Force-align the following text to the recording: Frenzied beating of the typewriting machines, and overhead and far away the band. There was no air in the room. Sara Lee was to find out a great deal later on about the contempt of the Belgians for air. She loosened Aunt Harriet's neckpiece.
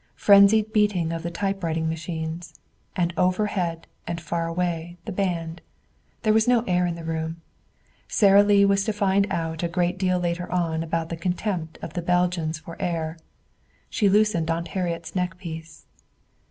Frenzied 0.15 0.73
beating 0.73 1.11
of 1.13 1.21
the 1.21 1.29
typewriting 1.29 1.87
machines, 1.87 2.55
and 2.95 3.13
overhead 3.17 3.85
and 4.07 4.19
far 4.19 4.47
away 4.47 4.97
the 5.05 5.11
band. 5.11 5.61
There 6.23 6.33
was 6.33 6.47
no 6.47 6.63
air 6.65 6.87
in 6.87 6.95
the 6.95 7.03
room. 7.03 7.43
Sara 8.07 8.41
Lee 8.41 8.65
was 8.65 8.83
to 8.85 8.93
find 8.93 9.27
out 9.29 9.61
a 9.61 9.67
great 9.67 9.99
deal 9.99 10.17
later 10.17 10.51
on 10.51 10.81
about 10.81 11.09
the 11.09 11.17
contempt 11.17 11.77
of 11.83 11.93
the 11.93 12.01
Belgians 12.01 12.57
for 12.57 12.81
air. 12.81 13.19
She 13.91 14.09
loosened 14.09 14.49
Aunt 14.49 14.69
Harriet's 14.69 15.11
neckpiece. 15.13 15.85